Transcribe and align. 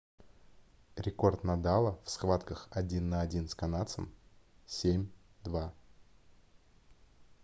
рекорд 0.95 1.43
надала 1.43 1.99
в 2.05 2.09
схватках 2.09 2.67
один 2.71 3.09
на 3.09 3.21
один 3.21 3.47
с 3.47 3.53
канадцем- 3.53 4.11
7-2 4.67 5.05